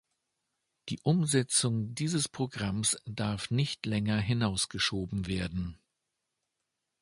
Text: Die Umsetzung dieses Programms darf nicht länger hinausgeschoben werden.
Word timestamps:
Die 0.89 0.99
Umsetzung 1.03 1.93
dieses 1.93 2.27
Programms 2.27 2.97
darf 3.05 3.51
nicht 3.51 3.85
länger 3.85 4.17
hinausgeschoben 4.17 5.27
werden. 5.27 5.77